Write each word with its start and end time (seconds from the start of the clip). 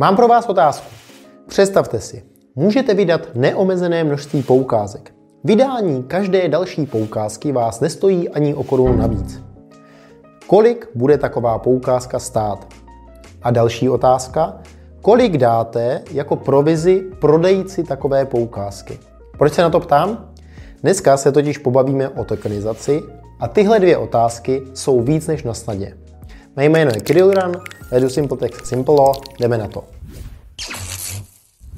Mám 0.00 0.16
pro 0.16 0.28
vás 0.28 0.46
otázku. 0.46 0.86
Představte 1.46 2.00
si, 2.00 2.22
můžete 2.54 2.94
vydat 2.94 3.20
neomezené 3.34 4.04
množství 4.04 4.42
poukázek. 4.42 5.14
Vydání 5.44 6.02
každé 6.02 6.48
další 6.48 6.86
poukázky 6.86 7.52
vás 7.52 7.80
nestojí 7.80 8.28
ani 8.28 8.54
o 8.54 8.62
korunu 8.62 8.96
navíc. 8.96 9.42
Kolik 10.46 10.88
bude 10.94 11.18
taková 11.18 11.58
poukázka 11.58 12.18
stát? 12.18 12.66
A 13.42 13.50
další 13.50 13.88
otázka, 13.88 14.56
kolik 15.02 15.36
dáte 15.36 16.02
jako 16.10 16.36
provizi 16.36 17.04
prodejci 17.20 17.84
takové 17.84 18.26
poukázky? 18.26 18.98
Proč 19.38 19.52
se 19.52 19.62
na 19.62 19.70
to 19.70 19.80
ptám? 19.80 20.30
Dneska 20.82 21.16
se 21.16 21.32
totiž 21.32 21.58
pobavíme 21.58 22.08
o 22.08 22.24
tokenizaci 22.24 23.02
a 23.40 23.48
tyhle 23.48 23.80
dvě 23.80 23.96
otázky 23.96 24.62
jsou 24.74 25.00
víc 25.00 25.26
než 25.26 25.42
na 25.42 25.54
snadě. 25.54 25.96
Mé 26.58 26.64
jméno 26.64 26.90
je 26.94 27.00
Kirill 27.00 27.32
vedu 27.90 28.08
Simple 28.08 28.36
Text 28.36 28.66
Simple 28.66 28.94
Law, 28.94 29.14
jdeme 29.40 29.58
na 29.58 29.68
to. 29.68 29.84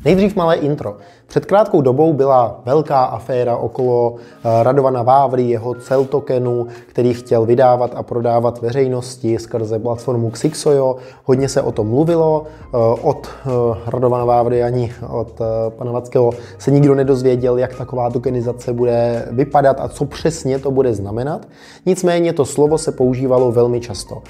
Nejdřív 0.04 0.36
malé 0.36 0.56
intro. 0.56 0.96
Před 1.26 1.46
krátkou 1.46 1.80
dobou 1.80 2.12
byla 2.12 2.60
velká 2.64 3.04
aféra 3.04 3.56
okolo 3.56 4.16
eh, 4.16 4.62
Radovana 4.62 5.02
Vávry, 5.02 5.42
jeho 5.42 5.74
cel 5.74 6.04
tokenu, 6.04 6.66
který 6.86 7.14
chtěl 7.14 7.46
vydávat 7.46 7.92
a 7.94 8.02
prodávat 8.02 8.60
veřejnosti 8.62 9.38
skrze 9.38 9.78
platformu 9.78 10.30
Xixojo. 10.30 10.96
Hodně 11.24 11.48
se 11.48 11.62
o 11.62 11.72
tom 11.72 11.88
mluvilo. 11.88 12.46
Eh, 12.46 12.76
od 13.02 13.28
eh, 13.28 13.50
Radovana 13.86 14.24
Vávry 14.24 14.62
ani 14.62 14.92
od 15.08 15.40
pana 15.68 15.92
Vackého 15.92 16.32
se 16.58 16.70
nikdo 16.70 16.94
nedozvěděl, 16.94 17.58
jak 17.58 17.74
taková 17.74 18.10
tokenizace 18.10 18.72
bude 18.72 19.28
vypadat 19.30 19.76
a 19.80 19.88
co 19.88 20.04
přesně 20.04 20.58
to 20.58 20.70
bude 20.70 20.94
znamenat. 20.94 21.48
Nicméně 21.86 22.32
to 22.32 22.44
slovo 22.44 22.78
se 22.78 22.92
používalo 22.92 23.52
velmi 23.52 23.80
často. 23.80 24.22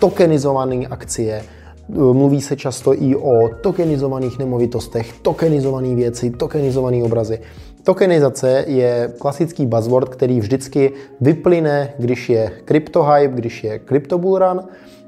Tokenizované 0.00 0.86
akcie, 0.86 1.42
Mluví 1.88 2.40
se 2.40 2.56
často 2.56 2.94
i 2.94 3.16
o 3.16 3.48
tokenizovaných 3.60 4.38
nemovitostech, 4.38 5.12
tokenizované 5.22 5.94
věci, 5.94 6.30
tokenizované 6.30 7.02
obrazy. 7.02 7.40
Tokenizace 7.84 8.64
je 8.68 9.12
klasický 9.18 9.66
buzzword, 9.66 10.08
který 10.08 10.40
vždycky 10.40 10.92
vyplyne, 11.20 11.92
když 11.98 12.28
je 12.28 12.50
hype, 13.14 13.34
když 13.34 13.64
je 13.64 13.80
bullrun. 14.16 14.60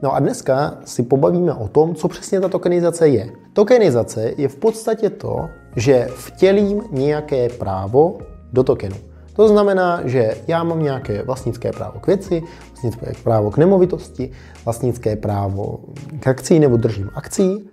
No 0.02 0.14
a 0.14 0.18
dneska 0.18 0.78
si 0.84 1.02
pobavíme 1.02 1.54
o 1.54 1.68
tom, 1.68 1.94
co 1.94 2.08
přesně 2.08 2.40
ta 2.40 2.48
tokenizace 2.48 3.08
je. 3.08 3.30
Tokenizace 3.52 4.32
je 4.36 4.48
v 4.48 4.56
podstatě 4.56 5.10
to, 5.10 5.48
že 5.76 6.08
vtělím 6.16 6.82
nějaké 6.90 7.48
právo 7.48 8.18
do 8.52 8.62
tokenu. 8.62 8.96
To 9.32 9.48
znamená, 9.48 10.00
že 10.04 10.34
já 10.46 10.64
mám 10.64 10.82
nějaké 10.82 11.22
vlastnické 11.22 11.72
právo 11.72 12.00
k 12.00 12.06
věci, 12.06 12.42
vlastnické 12.68 13.12
právo 13.22 13.50
k 13.50 13.58
nemovitosti, 13.58 14.30
vlastnické 14.64 15.16
právo 15.16 15.78
k 16.20 16.26
akcí 16.26 16.58
nebo 16.58 16.76
držím 16.76 17.10
akcí 17.14 17.70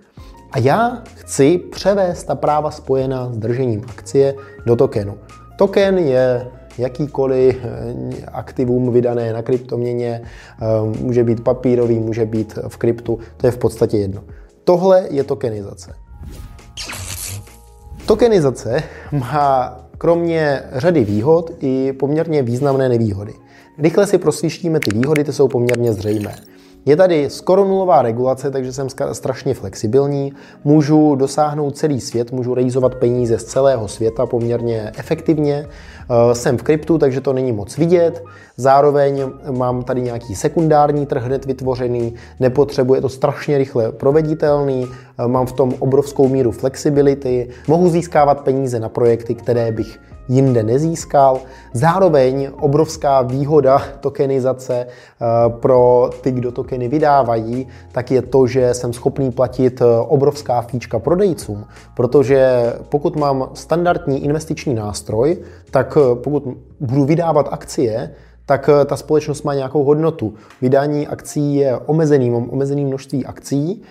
a 0.51 0.59
já 0.59 1.03
chci 1.15 1.57
převést 1.57 2.23
ta 2.23 2.35
práva 2.35 2.71
spojená 2.71 3.33
s 3.33 3.37
držením 3.37 3.83
akcie 3.89 4.35
do 4.65 4.75
tokenu. 4.75 5.17
Token 5.57 5.97
je 5.97 6.47
jakýkoliv 6.77 7.59
eh, 7.63 8.25
aktivum 8.33 8.91
vydané 8.91 9.33
na 9.33 9.41
kryptoměně, 9.41 10.21
eh, 10.23 10.65
může 11.01 11.23
být 11.23 11.43
papírový, 11.43 11.99
může 11.99 12.25
být 12.25 12.59
v 12.67 12.77
kryptu, 12.77 13.19
to 13.37 13.47
je 13.47 13.51
v 13.51 13.57
podstatě 13.57 13.97
jedno. 13.97 14.23
Tohle 14.63 15.07
je 15.09 15.23
tokenizace. 15.23 15.93
Tokenizace 18.05 18.83
má 19.11 19.79
kromě 19.99 20.61
řady 20.73 21.03
výhod 21.03 21.51
i 21.59 21.93
poměrně 21.93 22.43
významné 22.43 22.89
nevýhody. 22.89 23.33
Rychle 23.77 24.07
si 24.07 24.17
prosvištíme 24.17 24.79
ty 24.79 24.91
výhody, 24.93 25.23
ty 25.23 25.33
jsou 25.33 25.47
poměrně 25.47 25.93
zřejmé. 25.93 26.35
Je 26.85 26.95
tady 26.95 27.29
skoro 27.29 27.65
nulová 27.65 28.01
regulace, 28.01 28.51
takže 28.51 28.73
jsem 28.73 28.87
strašně 29.11 29.53
flexibilní. 29.53 30.33
Můžu 30.63 31.15
dosáhnout 31.15 31.77
celý 31.77 32.01
svět, 32.01 32.31
můžu 32.31 32.53
rejzovat 32.53 32.95
peníze 32.95 33.39
z 33.39 33.43
celého 33.43 33.87
světa 33.87 34.25
poměrně 34.25 34.91
efektivně. 34.97 35.67
Eh, 36.09 36.35
jsem 36.35 36.57
v 36.57 36.63
kryptu, 36.63 36.97
takže 36.97 37.21
to 37.21 37.33
není 37.33 37.51
moc 37.51 37.77
vidět. 37.77 38.23
Zároveň 38.57 39.23
mám 39.51 39.83
tady 39.83 40.01
nějaký 40.01 40.35
sekundární 40.35 41.05
trh 41.05 41.23
hned 41.23 41.45
vytvořený, 41.45 42.13
nepotřebuje 42.39 43.01
to 43.01 43.09
strašně 43.09 43.57
rychle 43.57 43.91
proveditelný, 43.91 44.87
eh, 44.87 45.27
mám 45.27 45.45
v 45.45 45.51
tom 45.51 45.73
obrovskou 45.79 46.27
míru 46.27 46.51
flexibility, 46.51 47.49
mohu 47.67 47.89
získávat 47.89 48.41
peníze 48.41 48.79
na 48.79 48.89
projekty, 48.89 49.35
které 49.35 49.71
bych 49.71 49.99
jinde 50.29 50.63
nezískal. 50.63 51.39
Zároveň 51.73 52.51
obrovská 52.59 53.21
výhoda 53.21 53.81
tokenizace 53.99 54.85
eh, 54.85 55.25
pro 55.49 56.09
ty, 56.21 56.31
kdo 56.31 56.51
tokeny 56.51 56.87
vydávají, 56.87 57.67
tak 57.91 58.11
je 58.11 58.21
to, 58.21 58.47
že 58.47 58.73
jsem 58.73 58.93
schopný 58.93 59.31
platit 59.31 59.81
eh, 59.81 59.85
obrovská 60.07 60.61
fíčka 60.61 60.99
prodejcům, 60.99 61.65
protože 61.95 62.73
pokud 62.89 63.15
mám 63.15 63.49
standardní 63.53 64.23
investiční 64.23 64.73
nástroj, 64.73 65.37
tak 65.71 65.97
eh, 66.01 66.15
pokud 66.15 66.43
budu 66.79 67.05
vydávat 67.05 67.47
akcie, 67.51 68.11
tak 68.45 68.69
ta 68.85 68.97
společnost 68.97 69.43
má 69.43 69.53
nějakou 69.53 69.83
hodnotu. 69.83 70.33
Vydání 70.61 71.07
akcí 71.07 71.55
je 71.55 71.77
omezený, 71.77 72.29
mám 72.29 72.49
omezený 72.49 72.85
množství 72.85 73.25
akcí 73.25 73.81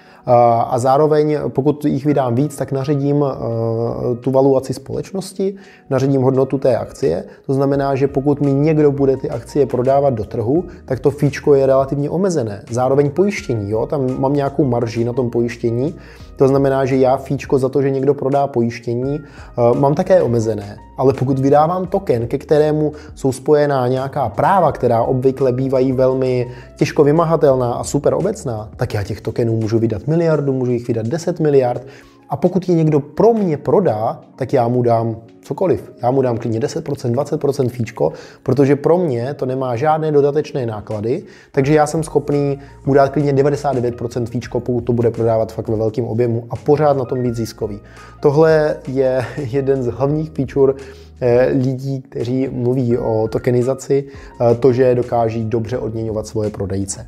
a 0.68 0.78
zároveň, 0.78 1.38
pokud 1.48 1.84
jich 1.84 2.06
vydám 2.06 2.34
víc, 2.34 2.56
tak 2.56 2.72
naředím 2.72 3.24
eh, 3.24 4.16
tu 4.16 4.30
valuaci 4.30 4.74
společnosti, 4.74 5.54
naředím 5.90 6.22
hodnotu 6.22 6.58
té 6.58 6.76
akcie. 6.76 7.24
To 7.46 7.54
znamená, 7.54 7.94
že 7.94 8.08
pokud 8.08 8.40
mi 8.40 8.52
někdo 8.52 8.92
bude 8.92 9.16
ty 9.16 9.30
akcie 9.30 9.66
prodávat 9.66 10.14
do 10.14 10.24
trhu, 10.24 10.64
tak 10.84 11.00
to 11.00 11.10
fíčko 11.10 11.54
je 11.54 11.66
relativně 11.66 12.10
omezené. 12.10 12.64
Zároveň 12.70 13.10
pojištění, 13.10 13.70
jo? 13.70 13.86
tam 13.86 14.20
mám 14.20 14.32
nějakou 14.32 14.64
marži 14.64 15.04
na 15.04 15.12
tom 15.12 15.30
pojištění, 15.30 15.94
to 16.38 16.48
znamená, 16.48 16.84
že 16.84 16.96
já 16.96 17.16
fíčko 17.16 17.58
za 17.58 17.68
to, 17.68 17.82
že 17.82 17.90
někdo 17.90 18.14
prodá 18.14 18.46
pojištění, 18.46 19.18
eh, 19.18 19.78
mám 19.78 19.94
také 19.94 20.22
omezené. 20.22 20.76
Ale 20.96 21.14
pokud 21.14 21.38
vydávám 21.38 21.86
token, 21.86 22.26
ke 22.26 22.38
kterému 22.38 22.92
jsou 23.14 23.32
spojená 23.32 23.88
nějaká 23.88 24.28
práva, 24.28 24.72
která 24.72 25.02
obvykle 25.02 25.52
bývají 25.52 25.92
velmi 25.92 26.48
těžko 26.76 27.04
vymahatelná 27.04 27.72
a 27.72 27.84
super 27.84 28.14
obecná, 28.14 28.68
tak 28.76 28.94
já 28.94 29.02
těch 29.02 29.20
tokenů 29.20 29.56
můžu 29.56 29.78
vydat 29.78 30.06
miliardu, 30.18 30.52
můžu 30.52 30.72
jich 30.72 30.88
vydat 30.88 31.06
10 31.06 31.40
miliard. 31.40 31.86
A 32.28 32.36
pokud 32.36 32.68
je 32.68 32.74
někdo 32.74 33.00
pro 33.00 33.32
mě 33.32 33.56
prodá, 33.56 34.20
tak 34.36 34.52
já 34.52 34.68
mu 34.68 34.82
dám 34.82 35.16
cokoliv. 35.42 35.92
Já 36.02 36.10
mu 36.10 36.22
dám 36.22 36.38
klidně 36.38 36.60
10%, 36.60 37.12
20% 37.12 37.68
fíčko, 37.68 38.12
protože 38.42 38.76
pro 38.76 38.98
mě 38.98 39.34
to 39.34 39.46
nemá 39.46 39.76
žádné 39.76 40.12
dodatečné 40.12 40.66
náklady, 40.66 41.22
takže 41.52 41.74
já 41.74 41.86
jsem 41.86 42.02
schopný 42.02 42.58
mu 42.86 42.94
dát 42.94 43.08
klidně 43.08 43.32
99% 43.32 44.26
fíčko, 44.26 44.60
pokud 44.60 44.80
to 44.80 44.92
bude 44.92 45.10
prodávat 45.10 45.52
fakt 45.52 45.68
ve 45.68 45.76
velkém 45.76 46.04
objemu 46.04 46.46
a 46.50 46.56
pořád 46.56 46.96
na 46.96 47.04
tom 47.04 47.22
být 47.22 47.34
ziskový. 47.34 47.80
Tohle 48.20 48.76
je 48.88 49.24
jeden 49.36 49.82
z 49.82 49.86
hlavních 49.86 50.30
feature 50.30 50.74
eh, 51.20 51.48
lidí, 51.52 52.02
kteří 52.02 52.48
mluví 52.52 52.98
o 52.98 53.28
tokenizaci, 53.28 54.04
eh, 54.04 54.54
to, 54.54 54.72
že 54.72 54.94
dokáží 54.94 55.44
dobře 55.44 55.78
odměňovat 55.78 56.26
svoje 56.26 56.50
prodejce. 56.50 57.06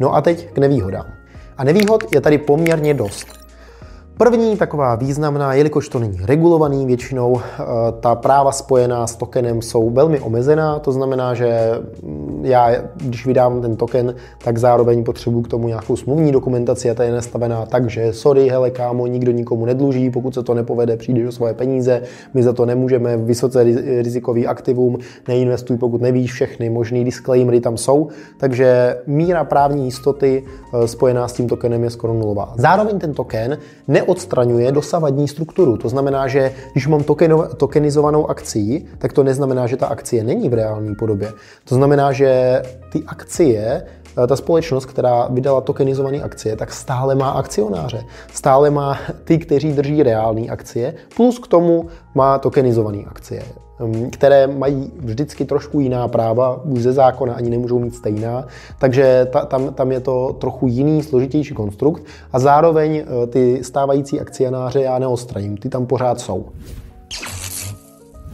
No 0.00 0.14
a 0.14 0.20
teď 0.20 0.52
k 0.52 0.58
nevýhodám. 0.58 1.21
A 1.62 1.64
nevýhod 1.64 2.14
je 2.14 2.20
tady 2.20 2.38
poměrně 2.38 2.94
dost. 2.94 3.41
První 4.18 4.56
taková 4.56 4.94
významná, 4.94 5.54
jelikož 5.54 5.88
to 5.88 5.98
není 5.98 6.18
regulovaný, 6.22 6.86
většinou 6.86 7.40
eh, 7.40 7.64
ta 8.00 8.14
práva 8.14 8.52
spojená 8.52 9.06
s 9.06 9.16
tokenem 9.16 9.62
jsou 9.62 9.90
velmi 9.90 10.20
omezená, 10.20 10.78
to 10.78 10.92
znamená, 10.92 11.34
že 11.34 11.70
mm, 12.02 12.40
já, 12.44 12.70
když 12.96 13.26
vydávám 13.26 13.62
ten 13.62 13.76
token, 13.76 14.14
tak 14.44 14.58
zároveň 14.58 15.04
potřebuji 15.04 15.42
k 15.42 15.48
tomu 15.48 15.68
nějakou 15.68 15.96
smluvní 15.96 16.32
dokumentaci 16.32 16.90
a 16.90 16.94
ta 16.94 17.04
je 17.04 17.12
nastavená 17.12 17.66
tak, 17.66 17.90
že 17.90 18.12
sorry, 18.12 18.48
hele 18.48 18.70
kámo, 18.70 19.06
nikdo 19.06 19.32
nikomu 19.32 19.64
nedluží, 19.64 20.10
pokud 20.10 20.34
se 20.34 20.42
to 20.42 20.54
nepovede, 20.54 20.96
přijdeš 20.96 21.26
o 21.26 21.32
svoje 21.32 21.54
peníze, 21.54 22.02
my 22.34 22.42
za 22.42 22.52
to 22.52 22.66
nemůžeme, 22.66 23.16
vysoce 23.16 23.62
rizikový 24.02 24.46
aktivum, 24.46 24.98
neinvestuj, 25.28 25.76
pokud 25.76 26.00
nevíš, 26.00 26.32
všechny 26.32 26.70
možný 26.70 27.04
disclaimery 27.04 27.60
tam 27.60 27.76
jsou, 27.76 28.08
takže 28.38 28.96
míra 29.06 29.44
právní 29.44 29.84
jistoty 29.84 30.44
eh, 30.74 30.88
spojená 30.88 31.28
s 31.28 31.32
tím 31.32 31.48
tokenem 31.48 31.84
je 31.84 31.90
skoro 31.90 32.14
nulová. 32.14 32.54
Zároveň 32.56 32.98
ten 32.98 33.14
token 33.14 33.58
ne 33.88 34.01
neodstraňuje 34.02 34.72
dosavadní 34.72 35.28
strukturu. 35.28 35.76
To 35.76 35.88
znamená, 35.88 36.28
že 36.28 36.52
když 36.72 36.86
mám 36.86 37.04
tokenizovanou 37.56 38.30
akci, 38.30 38.84
tak 38.98 39.12
to 39.12 39.22
neznamená, 39.22 39.66
že 39.66 39.76
ta 39.76 39.86
akcie 39.86 40.24
není 40.24 40.48
v 40.48 40.54
reálné 40.54 40.94
podobě. 40.98 41.32
To 41.64 41.74
znamená, 41.74 42.12
že 42.12 42.62
ty 42.92 43.02
akcie 43.06 43.62
eh, 43.62 44.26
ta 44.26 44.36
společnost, 44.36 44.86
která 44.86 45.26
vydala 45.30 45.60
tokenizované 45.60 46.18
akcie, 46.18 46.56
tak 46.56 46.72
stále 46.72 47.14
má 47.14 47.30
akcionáře. 47.30 48.04
Stále 48.32 48.70
má 48.70 48.98
ty, 49.24 49.38
kteří 49.38 49.72
drží 49.72 50.02
reální 50.02 50.50
akcie, 50.50 50.94
plus 51.16 51.38
k 51.38 51.46
tomu 51.46 51.86
má 52.14 52.38
tokenizované 52.38 53.04
akcie. 53.06 53.61
Um, 53.80 54.10
které 54.10 54.46
mají 54.46 54.92
vždycky 54.98 55.44
trošku 55.44 55.80
jiná 55.80 56.08
práva, 56.08 56.60
už 56.64 56.82
ze 56.82 56.92
zákona 56.92 57.34
ani 57.34 57.50
nemůžou 57.50 57.78
mít 57.78 57.94
stejná, 57.94 58.46
takže 58.78 59.26
ta, 59.32 59.44
tam, 59.44 59.74
tam 59.74 59.92
je 59.92 60.00
to 60.00 60.32
trochu 60.32 60.66
jiný, 60.66 61.02
složitější 61.02 61.54
konstrukt 61.54 62.02
a 62.32 62.38
zároveň 62.38 63.02
uh, 63.02 63.26
ty 63.26 63.64
stávající 63.64 64.20
akcionáře 64.20 64.82
já 64.82 64.98
neostraním, 64.98 65.56
ty 65.56 65.68
tam 65.68 65.86
pořád 65.86 66.20
jsou. 66.20 66.46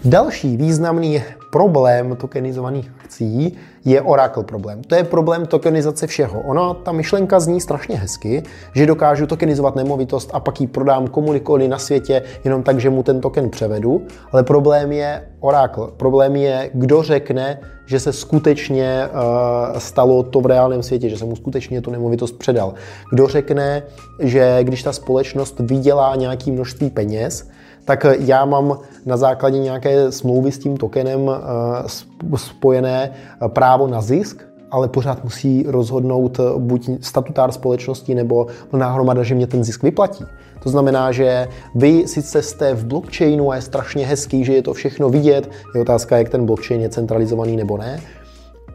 Další 0.05 0.56
významný 0.56 1.23
problém 1.52 2.17
tokenizovaných 2.17 2.90
akcí 3.05 3.56
je 3.85 4.03
Oracle 4.03 4.45
problém. 4.45 4.83
To 4.83 4.95
je 4.95 5.05
problém 5.05 5.47
tokenizace 5.47 6.07
všeho. 6.07 6.41
Ona, 6.41 6.75
ta 6.75 6.93
myšlenka 6.93 7.41
zní 7.41 7.61
strašně 7.61 7.97
hezky, 7.97 8.43
že 8.75 8.87
dokážu 8.87 9.27
tokenizovat 9.27 9.77
nemovitost 9.77 10.31
a 10.33 10.41
pak 10.41 10.61
ji 10.61 10.67
prodám 10.67 11.07
komukoli 11.07 11.69
na 11.69 11.79
světě 11.79 12.23
jenom 12.45 12.63
tak, 12.63 12.81
že 12.81 12.91
mu 12.91 13.03
ten 13.03 13.21
token 13.21 13.51
převedu, 13.51 14.03
ale 14.33 14.43
problém 14.43 14.93
je 14.93 15.23
Oracle. 15.41 15.89
Problém 15.97 16.37
je, 16.37 16.71
kdo 16.75 17.03
řekne, 17.03 17.61
že 17.87 18.01
se 18.01 18.13
skutečně 18.13 19.09
uh, 19.09 19.79
stalo 19.79 20.23
to 20.23 20.41
v 20.41 20.47
reálném 20.47 20.83
světě, 20.83 21.09
že 21.09 21.19
se 21.19 21.25
mu 21.25 21.37
skutečně 21.37 21.81
tu 21.81 21.91
nemovitost 21.91 22.39
předal. 22.39 22.75
Kdo 23.11 23.27
řekne, 23.27 23.83
že 24.21 24.59
když 24.63 24.83
ta 24.83 24.93
společnost 24.93 25.61
vydělá 25.61 26.17
nějaký 26.17 26.51
množství 26.51 26.91
peněz, 26.91 27.49
tak 27.85 28.07
já 28.19 28.45
mám 28.45 28.79
na 29.07 29.17
základě 29.17 29.59
nějaké 29.59 30.13
smlouvy 30.13 30.53
s 30.53 30.59
tím 30.59 30.77
tokenem 30.77 31.31
eh, 31.31 32.37
spojené 32.37 33.11
právo 33.49 33.87
na 33.87 34.01
zisk, 34.01 34.43
ale 34.71 34.89
pořád 34.89 35.25
musí 35.25 35.65
rozhodnout 35.67 36.41
buď 36.59 36.91
statutár 37.01 37.53
společnosti 37.53 38.15
nebo 38.15 38.47
náhromada, 38.73 39.23
že 39.23 39.35
mě 39.35 39.47
ten 39.47 39.65
zisk 39.65 39.83
vyplatí. 39.83 40.25
To 40.63 40.71
znamená, 40.71 41.13
že 41.13 41.49
vy 41.75 42.09
sice 42.09 42.43
jste 42.43 42.75
v 42.75 42.85
blockchainu 42.85 43.51
a 43.51 43.57
je 43.57 43.63
strašně 43.63 44.07
hezký, 44.07 44.45
že 44.45 44.55
je 44.55 44.63
to 44.63 44.75
všechno 44.75 45.09
vidět, 45.11 45.51
je 45.75 45.81
otázka, 45.81 46.19
jak 46.19 46.29
ten 46.29 46.47
blockchain 46.47 46.81
je 46.81 46.89
centralizovaný 46.89 47.57
nebo 47.57 47.77
ne, 47.77 48.01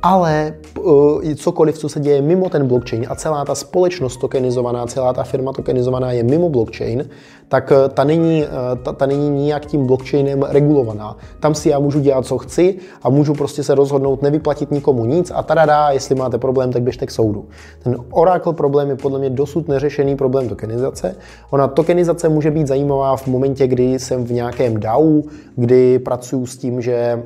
ale 0.03 0.53
uh, 0.79 1.21
cokoliv, 1.35 1.77
co 1.77 1.89
se 1.89 1.99
děje 1.99 2.21
mimo 2.21 2.49
ten 2.49 2.67
blockchain 2.67 3.05
a 3.09 3.15
celá 3.15 3.45
ta 3.45 3.55
společnost 3.55 4.17
tokenizovaná, 4.17 4.87
celá 4.87 5.13
ta 5.13 5.23
firma 5.23 5.53
tokenizovaná 5.53 6.11
je 6.11 6.23
mimo 6.23 6.49
blockchain, 6.49 7.09
tak 7.47 7.71
uh, 7.71 7.77
ta 7.93 8.03
není, 8.03 8.43
uh, 8.43 8.83
ta, 8.83 8.93
ta 8.93 9.05
není 9.05 9.29
nijak 9.29 9.65
tím 9.65 9.87
blockchainem 9.87 10.43
regulovaná. 10.43 11.17
Tam 11.39 11.55
si 11.55 11.69
já 11.69 11.79
můžu 11.79 11.99
dělat, 11.99 12.25
co 12.25 12.37
chci 12.37 12.75
a 13.03 13.09
můžu 13.09 13.33
prostě 13.33 13.63
se 13.63 13.75
rozhodnout 13.75 14.21
nevyplatit 14.21 14.71
nikomu 14.71 15.05
nic 15.05 15.31
a 15.35 15.43
tada, 15.43 15.91
jestli 15.91 16.15
máte 16.15 16.37
problém, 16.37 16.71
tak 16.71 16.81
běžte 16.81 17.05
k 17.05 17.11
soudu. 17.11 17.45
Ten 17.83 17.97
Oracle 18.11 18.53
problém 18.53 18.89
je 18.89 18.95
podle 18.95 19.19
mě 19.19 19.29
dosud 19.29 19.67
neřešený 19.67 20.15
problém 20.15 20.49
tokenizace. 20.49 21.15
Ona 21.49 21.67
tokenizace 21.67 22.29
může 22.29 22.51
být 22.51 22.67
zajímavá 22.67 23.15
v 23.15 23.27
momentě, 23.27 23.67
kdy 23.67 23.99
jsem 23.99 24.23
v 24.23 24.31
nějakém 24.31 24.79
DAO, 24.79 25.21
kdy 25.55 25.99
pracuji 25.99 26.45
s 26.45 26.57
tím, 26.57 26.81
že 26.81 27.23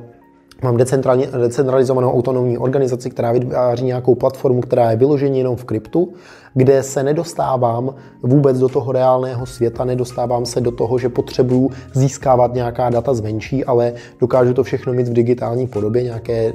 Mám 0.62 0.76
decentralizovanou 0.76 2.12
autonomní 2.12 2.58
organizaci, 2.58 3.10
která 3.10 3.32
vytváří 3.32 3.84
nějakou 3.84 4.14
platformu, 4.14 4.60
která 4.60 4.90
je 4.90 4.96
vyloženě 4.96 5.40
jenom 5.40 5.56
v 5.56 5.64
kryptu, 5.64 6.12
kde 6.58 6.82
se 6.82 7.02
nedostávám 7.02 7.94
vůbec 8.22 8.58
do 8.58 8.68
toho 8.68 8.92
reálného 8.92 9.46
světa, 9.46 9.84
nedostávám 9.84 10.46
se 10.46 10.60
do 10.60 10.70
toho, 10.70 10.98
že 10.98 11.08
potřebuju 11.08 11.70
získávat 11.92 12.54
nějaká 12.54 12.90
data 12.90 13.14
zvenčí, 13.14 13.64
ale 13.64 13.92
dokážu 14.20 14.54
to 14.54 14.62
všechno 14.62 14.92
mít 14.92 15.08
v 15.08 15.12
digitální 15.12 15.66
podobě, 15.66 16.02
nějaké 16.02 16.52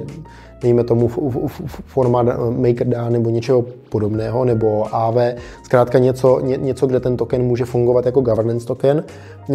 dejme 0.62 0.84
tomu 0.84 1.08
forma 1.86 2.22
MakerDA 2.50 3.08
nebo 3.08 3.30
něčeho 3.30 3.64
podobného, 3.88 4.44
nebo 4.44 4.94
AV, 4.94 5.16
zkrátka 5.62 5.98
něco, 5.98 6.40
ně, 6.40 6.56
něco, 6.56 6.86
kde 6.86 7.00
ten 7.00 7.16
token 7.16 7.42
může 7.42 7.64
fungovat 7.64 8.06
jako 8.06 8.20
governance 8.20 8.66
token, 8.66 9.04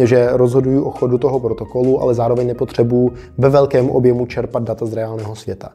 že 0.04 0.28
rozhoduju 0.32 0.84
o 0.84 0.90
chodu 0.90 1.18
toho 1.18 1.40
protokolu, 1.40 2.02
ale 2.02 2.14
zároveň 2.14 2.46
nepotřebuju 2.46 3.12
ve 3.38 3.48
velkém 3.48 3.90
objemu 3.90 4.26
čerpat 4.26 4.62
data 4.62 4.86
z 4.86 4.92
reálného 4.92 5.34
světa. 5.34 5.68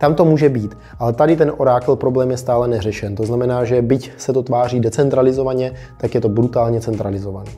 Tam 0.00 0.14
to 0.14 0.24
může 0.24 0.48
být, 0.48 0.78
ale 0.98 1.12
tady 1.12 1.36
ten 1.36 1.52
Oracle 1.56 1.96
problém 1.96 2.30
je 2.30 2.36
stále 2.36 2.68
neřešen. 2.68 3.14
To 3.14 3.24
znamená, 3.24 3.64
že 3.64 3.82
byť 3.82 4.12
se 4.16 4.32
to 4.32 4.42
tváří 4.42 4.80
decentralizovaně, 4.80 5.72
tak 5.98 6.14
je 6.14 6.20
to 6.20 6.28
brutálně 6.28 6.80
centralizované. 6.80 7.50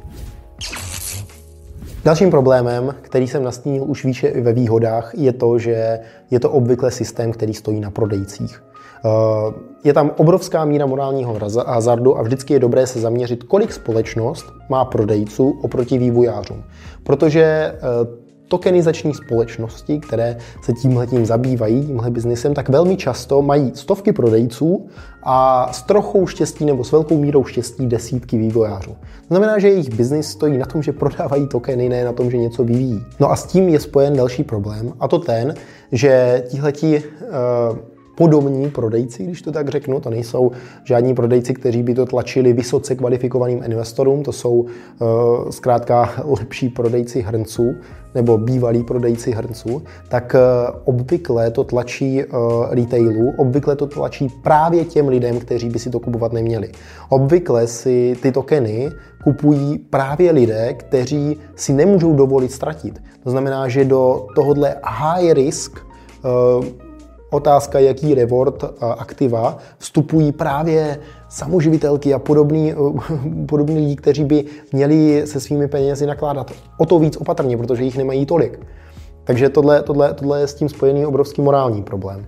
Dalším 2.04 2.30
problémem, 2.30 2.94
který 3.02 3.28
jsem 3.28 3.42
nastínil 3.42 3.84
už 3.86 4.04
výše 4.04 4.40
ve 4.40 4.52
výhodách, 4.52 5.12
je 5.14 5.32
to, 5.32 5.58
že 5.58 5.98
je 6.30 6.40
to 6.40 6.50
obvykle 6.50 6.90
systém, 6.90 7.32
který 7.32 7.54
stojí 7.54 7.80
na 7.80 7.90
prodejcích. 7.90 8.62
Eh, 9.04 9.08
je 9.84 9.92
tam 9.92 10.10
obrovská 10.16 10.64
míra 10.64 10.86
morálního 10.86 11.38
hazardu 11.66 12.18
a 12.18 12.22
vždycky 12.22 12.54
je 12.54 12.60
dobré 12.60 12.86
se 12.86 13.00
zaměřit, 13.00 13.42
kolik 13.42 13.72
společnost 13.72 14.46
má 14.68 14.84
prodejců 14.84 15.58
oproti 15.62 15.98
vývojářům. 15.98 16.64
Protože 17.04 17.42
eh, 17.42 17.78
tokenizační 18.52 19.14
společnosti, 19.14 19.98
které 19.98 20.36
se 20.62 20.72
tímhletím 20.72 21.26
zabývají, 21.26 21.86
tímhle 21.86 22.10
biznesem, 22.10 22.54
tak 22.54 22.68
velmi 22.68 22.96
často 22.96 23.42
mají 23.42 23.72
stovky 23.74 24.12
prodejců 24.12 24.86
a 25.22 25.68
s 25.72 25.82
trochou 25.82 26.26
štěstí 26.26 26.64
nebo 26.64 26.84
s 26.84 26.92
velkou 26.92 27.18
mírou 27.18 27.44
štěstí 27.44 27.86
desítky 27.86 28.38
vývojářů. 28.38 28.90
To 29.28 29.28
znamená, 29.28 29.58
že 29.58 29.68
jejich 29.68 29.94
biznis 29.94 30.28
stojí 30.28 30.58
na 30.58 30.66
tom, 30.66 30.82
že 30.82 30.92
prodávají 30.92 31.46
tokeny, 31.48 31.88
ne 31.88 32.04
na 32.04 32.12
tom, 32.12 32.30
že 32.30 32.36
něco 32.36 32.64
vyvíjí. 32.64 33.04
No 33.20 33.30
a 33.30 33.36
s 33.36 33.46
tím 33.46 33.68
je 33.68 33.80
spojen 33.80 34.16
další 34.16 34.44
problém, 34.44 34.92
a 35.00 35.08
to 35.08 35.18
ten, 35.18 35.54
že 35.92 36.44
tihleti 36.48 37.02
uh, 37.02 37.91
podobní 38.22 38.70
prodejci, 38.70 39.24
když 39.24 39.42
to 39.42 39.52
tak 39.52 39.68
řeknu. 39.68 40.00
To 40.00 40.10
nejsou 40.10 40.50
žádní 40.84 41.14
prodejci, 41.14 41.54
kteří 41.54 41.82
by 41.82 41.94
to 41.94 42.06
tlačili 42.06 42.52
vysoce 42.52 42.94
kvalifikovaným 42.94 43.62
investorům, 43.64 44.22
to 44.22 44.32
jsou 44.32 44.52
uh, 44.52 44.68
zkrátka 45.50 46.14
lepší 46.24 46.68
prodejci 46.68 47.20
hrnců 47.20 47.74
nebo 48.14 48.38
bývalí 48.38 48.84
prodejci 48.84 49.30
hrnců, 49.30 49.82
tak 50.08 50.34
uh, 50.34 50.76
obvykle 50.84 51.50
to 51.50 51.64
tlačí 51.64 52.24
uh, 52.24 52.30
retailu, 52.70 53.32
obvykle 53.38 53.76
to 53.76 53.86
tlačí 53.86 54.28
právě 54.42 54.84
těm 54.84 55.08
lidem, 55.08 55.38
kteří 55.38 55.68
by 55.68 55.78
si 55.78 55.90
to 55.90 56.00
kupovat 56.00 56.32
neměli. 56.32 56.70
Obvykle 57.08 57.66
si 57.66 58.16
ty 58.22 58.32
tokeny 58.32 58.90
kupují 59.24 59.78
právě 59.78 60.32
lidé, 60.32 60.74
kteří 60.74 61.36
si 61.56 61.72
nemůžou 61.72 62.14
dovolit 62.14 62.52
ztratit. 62.52 63.02
To 63.24 63.30
znamená, 63.30 63.68
že 63.68 63.84
do 63.84 64.26
tohohle 64.34 64.76
high 64.84 65.32
risk 65.32 65.78
otázka, 67.32 67.78
jaký 67.78 68.14
reward 68.14 68.64
aktiva 68.98 69.58
vstupují 69.78 70.32
právě 70.32 70.98
samoživitelky 71.28 72.14
a 72.14 72.18
podobný, 72.18 72.74
podobný 73.48 73.74
lidi, 73.74 73.96
kteří 73.96 74.24
by 74.24 74.44
měli 74.72 75.22
se 75.26 75.40
svými 75.40 75.68
penězi 75.68 76.06
nakládat 76.06 76.50
o 76.78 76.86
to 76.86 76.98
víc 76.98 77.16
opatrně, 77.16 77.56
protože 77.56 77.84
jich 77.84 77.96
nemají 77.96 78.26
tolik. 78.26 78.60
Takže 79.24 79.48
tohle, 79.48 79.82
tohle, 79.82 80.14
tohle 80.14 80.40
je 80.40 80.46
s 80.46 80.54
tím 80.54 80.68
spojený 80.68 81.06
obrovský 81.06 81.42
morální 81.42 81.82
problém. 81.82 82.26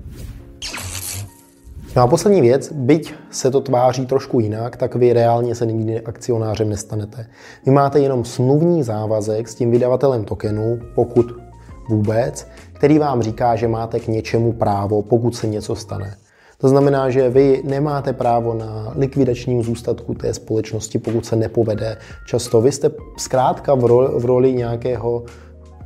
No 1.97 2.03
a 2.03 2.07
poslední 2.07 2.41
věc, 2.41 2.73
byť 2.73 3.15
se 3.31 3.51
to 3.51 3.61
tváří 3.61 4.07
trošku 4.07 4.41
jinak, 4.41 4.77
tak 4.77 4.95
vy 4.95 5.13
reálně 5.13 5.55
se 5.55 5.67
nikdy 5.67 6.01
akcionářem 6.01 6.69
nestanete. 6.69 7.27
Vy 7.67 7.73
máte 7.73 8.01
jenom 8.01 8.25
smluvní 8.25 8.83
závazek 8.83 9.49
s 9.49 9.55
tím 9.55 9.71
vydavatelem 9.71 10.25
tokenu, 10.25 10.79
pokud 10.95 11.44
vůbec, 11.89 12.47
který 12.73 12.99
vám 12.99 13.23
říká, 13.23 13.57
že 13.57 13.69
máte 13.69 14.01
k 14.01 14.09
něčemu 14.09 14.53
právo, 14.53 15.03
pokud 15.03 15.37
se 15.37 15.47
něco 15.47 15.77
stane. 15.77 16.15
To 16.59 16.69
znamená, 16.69 17.11
že 17.11 17.31
vy 17.31 17.63
nemáte 17.65 18.13
právo 18.13 18.55
na 18.55 18.93
likvidačním 18.97 19.63
zůstatku 19.63 20.15
té 20.15 20.35
společnosti, 20.35 20.99
pokud 20.99 21.27
se 21.27 21.37
nepovede. 21.37 21.97
Často 22.27 22.61
vy 22.61 22.73
jste 22.73 22.91
zkrátka 23.19 23.75
v 23.75 23.85
roli, 23.85 24.21
v 24.21 24.25
roli 24.25 24.53
nějakého 24.53 25.25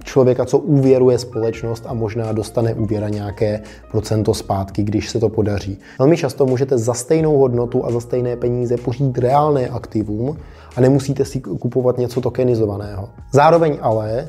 člověka, 0.04 0.44
co 0.44 0.58
úvěruje 0.58 1.18
společnost 1.18 1.84
a 1.86 1.94
možná 1.94 2.32
dostane 2.32 2.74
úvěra 2.74 3.08
nějaké 3.08 3.60
procento 3.90 4.34
zpátky, 4.34 4.82
když 4.82 5.10
se 5.10 5.18
to 5.18 5.28
podaří. 5.28 5.78
Velmi 5.98 6.16
často 6.16 6.46
můžete 6.46 6.78
za 6.78 6.94
stejnou 6.94 7.38
hodnotu 7.38 7.86
a 7.86 7.90
za 7.90 8.00
stejné 8.00 8.36
peníze 8.36 8.76
pořídit 8.76 9.18
reálné 9.18 9.68
aktivum 9.68 10.36
a 10.76 10.80
nemusíte 10.80 11.24
si 11.24 11.40
kupovat 11.40 11.98
něco 11.98 12.20
tokenizovaného. 12.20 13.08
Zároveň 13.32 13.78
ale 13.80 14.28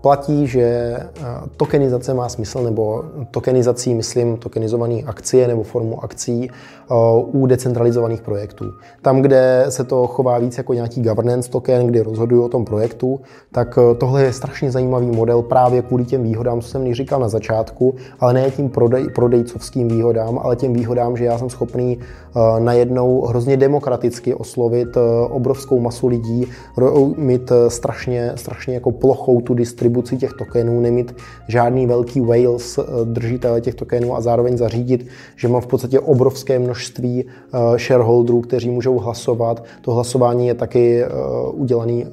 platí, 0.00 0.46
že 0.46 0.60
eh, 0.60 1.24
tokenizace 1.56 2.14
má 2.14 2.28
smysl, 2.28 2.62
nebo 2.62 3.04
tokenizací 3.30 3.94
myslím 3.94 4.36
tokenizované 4.36 5.02
akcie 5.06 5.48
nebo 5.48 5.62
formu 5.62 6.04
akcí 6.04 6.50
eh, 6.50 6.94
u 7.32 7.46
decentralizovaných 7.46 8.22
projektů. 8.22 8.64
Tam, 9.02 9.22
kde 9.22 9.64
se 9.68 9.84
to 9.84 10.06
chová 10.06 10.38
víc 10.38 10.58
jako 10.58 10.74
nějaký 10.74 11.02
governance 11.02 11.50
token, 11.50 11.86
kdy 11.86 12.00
rozhodují 12.00 12.42
o 12.42 12.48
tom 12.48 12.64
projektu, 12.64 13.20
tak 13.52 13.78
tohle 13.98 14.22
je 14.22 14.32
strašně 14.32 14.70
zajímavý 14.70 15.06
model 15.06 15.42
právě 15.42 15.82
kvůli 15.82 16.04
těm 16.04 16.22
výhodám, 16.22 16.60
co 16.60 16.68
jsem 16.68 16.94
říkal 16.94 17.20
na 17.20 17.28
začátku, 17.28 17.94
ale 18.20 18.32
ne 18.32 18.50
tím 18.50 18.68
prodej, 18.68 19.06
prodejcovským 19.14 19.88
výhodám, 19.88 20.38
ale 20.42 20.56
těm 20.56 20.72
výhodám, 20.72 21.16
že 21.16 21.24
já 21.24 21.38
jsem 21.38 21.50
schopný 21.50 21.98
najednou 22.58 23.26
hrozně 23.26 23.56
demokraticky 23.56 24.34
oslovit 24.34 24.88
obrovskou 25.30 25.80
masu 25.80 26.06
lidí, 26.06 26.46
mít 27.16 27.52
strašně, 27.68 28.32
strašně 28.34 28.74
jako 28.74 28.90
plochou 28.90 29.37
tu 29.40 29.54
distribuci 29.54 30.16
těch 30.16 30.32
tokenů, 30.32 30.80
nemít 30.80 31.14
žádný 31.48 31.86
velký 31.86 32.20
whales 32.20 32.78
eh, 32.78 32.82
držitele 33.04 33.60
těch 33.60 33.74
tokenů 33.74 34.16
a 34.16 34.20
zároveň 34.20 34.56
zařídit, 34.56 35.06
že 35.36 35.48
mám 35.48 35.60
v 35.60 35.66
podstatě 35.66 36.00
obrovské 36.00 36.58
množství 36.58 37.24
eh, 37.24 37.78
shareholderů, 37.78 38.40
kteří 38.40 38.70
můžou 38.70 38.98
hlasovat. 38.98 39.64
To 39.80 39.92
hlasování 39.92 40.46
je 40.46 40.54
taky 40.54 41.02
eh, 41.02 41.08
udělané 41.52 42.04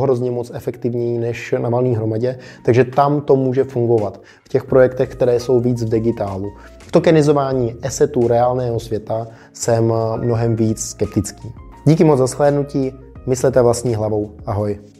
hrozně 0.00 0.30
moc 0.30 0.50
efektivněji 0.54 1.18
než 1.18 1.54
na 1.58 1.68
valné 1.68 1.96
hromadě, 1.96 2.38
takže 2.64 2.84
tam 2.84 3.20
to 3.20 3.36
může 3.36 3.64
fungovat. 3.64 4.20
V 4.44 4.48
těch 4.48 4.64
projektech, 4.64 5.08
které 5.08 5.40
jsou 5.40 5.60
víc 5.60 5.84
v 5.84 5.88
digitálu. 5.88 6.52
V 6.78 6.92
tokenizování 6.92 7.74
esetů 7.82 8.28
reálného 8.28 8.80
světa 8.80 9.26
jsem 9.52 9.92
mnohem 10.16 10.56
víc 10.56 10.80
skeptický. 10.80 11.48
Díky 11.86 12.04
moc 12.04 12.18
za 12.18 12.26
shlédnutí, 12.26 12.92
myslete 13.26 13.62
vlastní 13.62 13.94
hlavou. 13.94 14.30
Ahoj. 14.46 14.93